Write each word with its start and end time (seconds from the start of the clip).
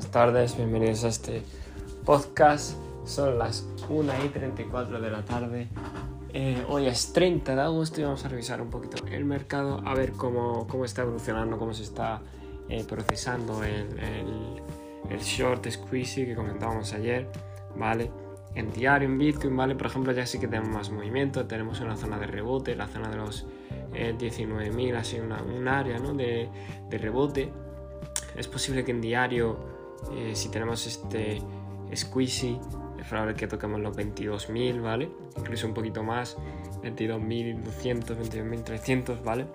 buenas 0.00 0.12
tardes, 0.12 0.56
bienvenidos 0.56 1.04
a 1.04 1.08
este 1.08 1.42
podcast. 2.06 2.74
Son 3.04 3.38
las 3.38 3.66
1 3.90 4.12
y 4.24 4.28
34 4.30 4.98
de 4.98 5.10
la 5.10 5.22
tarde. 5.26 5.68
Eh, 6.32 6.64
hoy 6.70 6.86
es 6.86 7.12
30 7.12 7.54
de 7.54 7.60
agosto 7.60 8.00
y 8.00 8.04
vamos 8.04 8.24
a 8.24 8.28
revisar 8.28 8.62
un 8.62 8.70
poquito 8.70 9.04
el 9.08 9.26
mercado, 9.26 9.82
a 9.84 9.92
ver 9.92 10.12
cómo, 10.12 10.66
cómo 10.68 10.86
está 10.86 11.02
evolucionando, 11.02 11.58
cómo 11.58 11.74
se 11.74 11.82
está 11.82 12.22
eh, 12.70 12.82
procesando 12.88 13.62
el, 13.62 13.98
el, 13.98 14.62
el, 15.10 15.20
short 15.20 15.68
squeezy 15.68 16.24
que 16.24 16.34
comentábamos 16.34 16.94
ayer, 16.94 17.28
¿vale? 17.76 18.10
En 18.54 18.72
diario, 18.72 19.06
en 19.06 19.18
Bitcoin, 19.18 19.54
¿vale? 19.54 19.74
Por 19.74 19.88
ejemplo, 19.88 20.12
ya 20.12 20.24
sí 20.24 20.40
que 20.40 20.48
tenemos 20.48 20.70
más 20.70 20.90
movimiento, 20.90 21.46
tenemos 21.46 21.78
una 21.80 21.98
zona 21.98 22.18
de 22.18 22.26
rebote, 22.26 22.74
la 22.74 22.86
zona 22.86 23.10
de 23.10 23.16
los 23.16 23.46
eh, 23.92 24.14
19.000, 24.18 24.96
así 24.96 25.20
una, 25.20 25.42
un 25.42 25.68
área 25.68 25.98
¿no? 25.98 26.14
de, 26.14 26.48
de 26.88 26.96
rebote 26.96 27.52
es 28.36 28.48
posible 28.48 28.84
que 28.84 28.90
en 28.92 29.00
diario, 29.00 29.58
eh, 30.12 30.32
si 30.34 30.48
tenemos 30.48 30.86
este 30.86 31.40
squeezy, 31.94 32.58
es 32.98 33.06
probable 33.06 33.34
que 33.34 33.46
toquemos 33.46 33.80
los 33.80 33.96
22.000, 33.96 34.82
¿vale? 34.82 35.10
Incluso 35.38 35.66
un 35.66 35.74
poquito 35.74 36.02
más, 36.02 36.36
22.200, 36.82 38.16
22.300, 38.16 39.22
¿vale? 39.22 39.46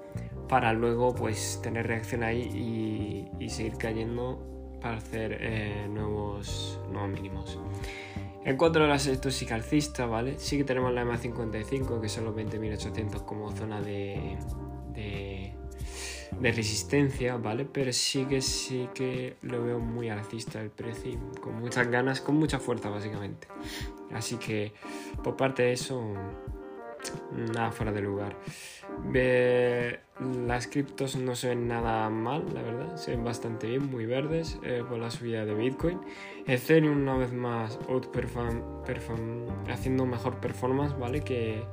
Para 0.48 0.74
luego 0.74 1.14
pues 1.14 1.60
tener 1.62 1.88
reacción 1.88 2.24
ahí 2.24 3.30
y, 3.40 3.50
seguir 3.50 3.78
cayendo 3.78 4.40
para 4.82 4.98
hacer 4.98 5.38
eh, 5.40 5.88
nuevos, 5.90 6.80
nuevos 6.92 7.10
mínimos. 7.10 7.60
En 8.44 8.58
cuanto 8.58 8.84
a 8.84 8.88
las 8.88 9.08
alcistas, 9.08 10.10
¿vale? 10.10 10.38
Sí 10.38 10.58
que 10.58 10.64
tenemos 10.64 10.94
la 10.94 11.02
EMA 11.02 11.18
55, 11.18 12.00
que 12.00 12.10
son 12.10 12.26
los 12.26 12.36
20.800 12.36 13.26
como 13.26 13.52
zona 13.52 13.82
de 13.82 14.38
de 16.40 16.52
resistencia, 16.52 17.38
¿vale? 17.38 17.66
Pero 17.66 17.94
sí 17.94 18.26
que 18.26 18.42
sí 18.42 18.90
que 18.94 19.36
lo 19.42 19.64
veo 19.64 19.80
muy 19.80 20.10
alcista 20.10 20.62
el 20.62 20.70
precio 20.70 21.20
con 21.42 21.56
muchas 21.60 21.88
ganas, 21.90 22.22
con 22.22 22.36
mucha 22.36 22.60
fuerza 22.60 22.90
básicamente. 22.90 23.48
Así 24.14 24.38
que 24.38 24.74
por 25.24 25.36
parte 25.36 25.64
de 25.64 25.74
eso, 25.74 26.14
nada 27.54 27.72
fuera 27.72 27.92
de 27.92 28.02
lugar. 28.02 28.36
las 30.48 30.68
criptos 30.68 31.16
no 31.16 31.36
se 31.36 31.50
ven 31.50 31.68
nada 31.68 32.10
mal, 32.10 32.46
la 32.54 32.62
verdad, 32.62 32.96
se 32.96 33.12
ven 33.12 33.24
bastante 33.24 33.68
bien, 33.68 33.90
muy 33.90 34.06
verdes 34.06 34.60
eh, 34.64 34.84
por 34.88 35.00
la 35.00 35.12
subida 35.12 35.46
de 35.46 35.54
Bitcoin. 35.54 36.00
Ethereum 36.48 37.02
una 37.02 37.18
vez 37.18 37.34
más 37.34 37.80
outperform, 37.90 38.62
haciendo 39.70 40.06
mejor 40.06 40.40
performance, 40.40 40.98
¿vale? 40.98 41.22
Que 41.22 41.64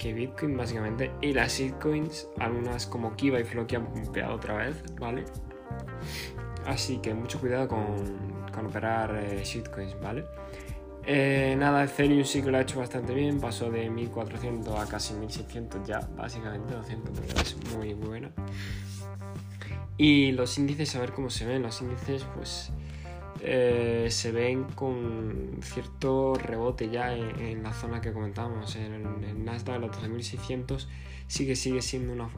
que 0.00 0.14
Bitcoin 0.14 0.56
básicamente. 0.56 1.10
Y 1.20 1.32
las 1.32 1.52
shitcoins, 1.52 2.28
algunas 2.38 2.86
como 2.86 3.14
Kiva 3.16 3.38
y 3.38 3.44
Floki 3.44 3.76
han 3.76 3.86
pumpeado 3.86 4.34
otra 4.34 4.56
vez, 4.56 4.82
¿vale? 4.98 5.24
Así 6.66 6.98
que 6.98 7.12
mucho 7.12 7.38
cuidado 7.38 7.68
con, 7.68 7.86
con 8.52 8.66
operar 8.66 9.14
eh, 9.16 9.42
shitcoins, 9.44 10.00
¿vale? 10.00 10.24
Eh, 11.06 11.54
nada, 11.58 11.84
Ethereum 11.84 12.24
sí 12.24 12.42
que 12.42 12.50
lo 12.50 12.58
ha 12.58 12.60
hecho 12.62 12.78
bastante 12.78 13.14
bien, 13.14 13.40
pasó 13.40 13.70
de 13.70 13.88
1400 13.90 14.78
a 14.78 14.86
casi 14.86 15.14
1600 15.14 15.86
ya, 15.86 16.00
básicamente 16.16 16.74
200, 16.74 17.18
es 17.40 17.74
muy 17.74 17.94
buena. 17.94 18.30
Y 19.96 20.32
los 20.32 20.56
índices, 20.56 20.94
a 20.96 21.00
ver 21.00 21.12
cómo 21.12 21.28
se 21.28 21.44
ven, 21.44 21.62
los 21.62 21.80
índices 21.82 22.26
pues 22.34 22.72
eh, 23.42 24.08
se 24.10 24.32
ven 24.32 24.64
con 24.64 25.58
cierto 25.62 26.34
rebote 26.34 26.90
ya 26.90 27.14
en, 27.14 27.62
la 27.62 27.72
zona 27.72 28.00
que 28.00 28.12
comentábamos, 28.12 28.76
en 28.76 28.92
el, 28.94 29.44
Nasdaq, 29.44 29.80
los 29.80 29.90
12.600, 29.90 30.86
sigue, 31.26 31.56
sigue 31.56 31.82
siendo 31.82 32.12
una, 32.12 32.28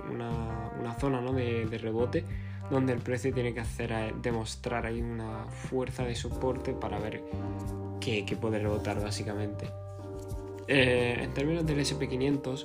una, 0.81 0.95
zona 0.99 1.21
¿no? 1.21 1.33
de, 1.33 1.67
de, 1.67 1.79
rebote 1.79 2.25
donde 2.71 2.93
el 2.93 3.01
precio 3.01 3.33
tiene 3.33 3.53
que 3.53 3.61
hacer 3.61 3.93
eh, 3.93 4.15
demostrar 4.23 4.87
ahí 4.87 5.01
una 5.01 5.47
fuerza 5.47 6.05
de 6.05 6.15
soporte 6.15 6.73
para 6.73 6.99
ver 6.99 7.23
que, 8.01 8.25
que 8.25 8.37
puede 8.37 8.59
rebotar 8.59 9.03
básicamente. 9.03 9.69
Eh, 10.69 11.19
en 11.21 11.35
términos 11.35 11.67
del 11.67 11.81
SP500, 11.81 12.65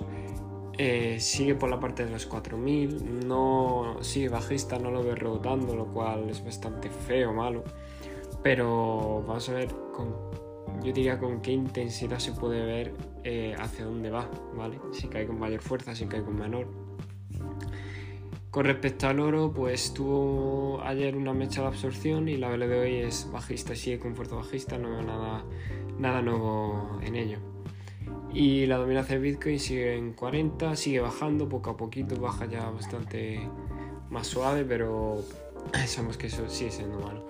eh, 0.78 1.18
sigue 1.20 1.56
por 1.56 1.70
la 1.70 1.80
parte 1.80 2.06
de 2.06 2.12
los 2.12 2.26
4000, 2.28 3.28
no 3.28 3.98
sigue 4.02 4.30
bajista, 4.30 4.78
no 4.78 4.92
lo 4.92 5.04
veo 5.04 5.16
rebotando, 5.16 5.76
lo 5.76 5.88
cual 5.88 6.30
es 6.30 6.44
bastante 6.44 6.90
feo, 6.90 7.34
malo. 7.34 7.64
Pero 8.48 9.26
vamos 9.28 9.50
a 9.50 9.54
ver, 9.56 9.68
con, 9.92 10.16
yo 10.82 10.94
diría 10.94 11.20
con 11.20 11.42
qué 11.42 11.52
intensidad 11.52 12.18
se 12.18 12.32
puede 12.32 12.64
ver 12.64 12.94
eh, 13.26 13.54
hacia 13.60 13.84
dónde 13.84 14.10
va, 14.10 14.32
¿vale? 14.56 14.80
Si 14.94 15.10
cae 15.10 15.28
con 15.28 15.38
mayor 15.38 15.60
fuerza, 15.60 15.94
si 15.94 16.06
cae 16.06 16.24
con 16.24 16.40
menor. 16.40 16.66
Con 18.50 18.64
respecto 18.64 19.10
al 19.10 19.20
oro, 19.20 19.52
pues 19.52 19.94
tuvo 19.94 20.80
ayer 20.82 21.18
una 21.18 21.34
mecha 21.34 21.60
de 21.60 21.68
absorción 21.68 22.30
y 22.30 22.38
la 22.38 22.48
vela 22.48 22.68
de 22.68 22.80
hoy 22.80 22.96
es 22.96 23.30
bajista, 23.34 23.76
sigue 23.76 24.00
con 24.00 24.16
fuerza 24.16 24.38
bajista, 24.38 24.78
no 24.78 24.92
veo 24.92 25.02
nada, 25.02 25.44
nada 26.00 26.22
nuevo 26.22 27.02
en 27.04 27.18
ello. 27.18 27.40
Y 28.34 28.66
la 28.66 28.78
dominancia 28.78 29.16
de 29.18 29.22
Bitcoin 29.24 29.60
sigue 29.60 29.98
en 29.98 30.14
40, 30.14 30.74
sigue 30.78 31.02
bajando 31.02 31.50
poco 31.50 31.72
a 31.72 31.76
poquito, 31.76 32.16
baja 32.16 32.46
ya 32.46 32.70
bastante 32.70 33.42
más 34.10 34.26
suave, 34.26 34.64
pero 34.64 35.22
sabemos 35.88 36.18
que 36.18 36.28
eso 36.28 36.48
sigue 36.50 36.72
siendo 36.72 37.00
malo. 37.00 37.26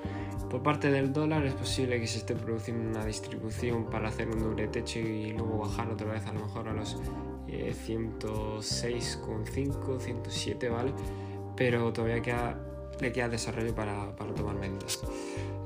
Por 0.49 0.63
parte 0.63 0.89
del 0.89 1.11
dólar 1.11 1.45
es 1.45 1.53
posible 1.53 1.99
que 1.99 2.07
se 2.07 2.19
esté 2.19 2.33
produciendo 2.33 2.89
una 2.89 3.05
distribución 3.05 3.89
para 3.89 4.07
hacer 4.07 4.29
un 4.29 4.39
doble 4.39 4.69
techo 4.69 4.99
y 4.99 5.33
luego 5.33 5.57
bajar 5.57 5.91
otra 5.91 6.11
vez 6.11 6.25
a 6.25 6.31
lo 6.31 6.39
mejor 6.39 6.69
a 6.69 6.73
los 6.73 6.97
106,5, 7.47 9.97
eh, 9.97 9.99
107, 9.99 10.69
¿vale? 10.69 10.93
Pero 11.57 11.91
todavía 11.91 12.21
queda, 12.21 12.57
le 13.01 13.11
queda 13.11 13.27
desarrollo 13.27 13.75
para, 13.75 14.15
para 14.15 14.33
tomar 14.33 14.55
medidas. 14.55 15.01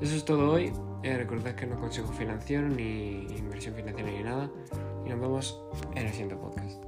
Eso 0.00 0.16
es 0.16 0.24
todo 0.24 0.52
hoy. 0.52 0.72
Eh, 1.04 1.16
recordad 1.16 1.54
que 1.54 1.66
no 1.66 1.78
consejo 1.78 2.12
financiero 2.12 2.68
ni 2.68 3.26
inversión 3.36 3.74
financiera 3.74 4.10
ni 4.10 4.22
nada. 4.22 4.50
Y 5.04 5.10
nos 5.10 5.20
vemos 5.20 5.62
en 5.94 6.06
el 6.06 6.12
siguiente 6.12 6.36
podcast. 6.36 6.80